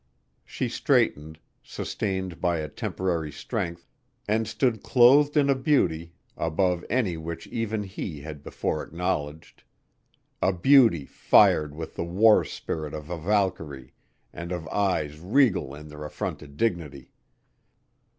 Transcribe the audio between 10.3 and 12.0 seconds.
a beauty fired with